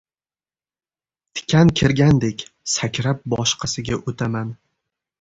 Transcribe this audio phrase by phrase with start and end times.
[1.41, 2.43] Tikan kirgandek,
[2.77, 4.55] sakrab boshqasiga o`taman